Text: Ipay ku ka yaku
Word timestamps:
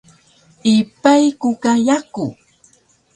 Ipay 0.75 1.25
ku 1.39 1.49
ka 1.61 1.73
yaku 1.87 2.25